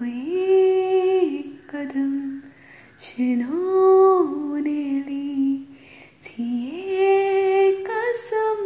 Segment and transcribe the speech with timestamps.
[0.00, 2.12] हुए कदम
[3.00, 5.56] जिन्होंने ली
[6.24, 6.48] थी
[6.88, 8.58] ये कसम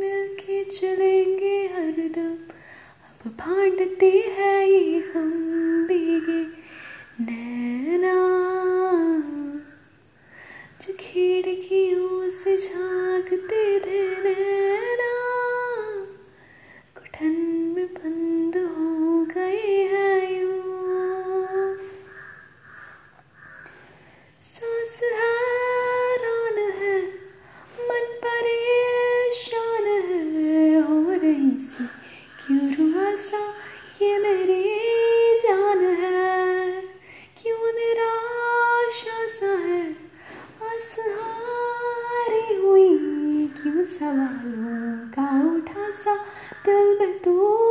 [0.00, 2.36] मिलके चलेंगे हरदम
[3.08, 4.97] अब भांडते हैं ये
[35.34, 36.80] जान है?
[37.42, 39.92] क्यों निराशा है?
[40.62, 42.98] असहारी हुई
[43.62, 46.14] क्यों सवालों का उठा सा?
[46.64, 47.67] दिल में तू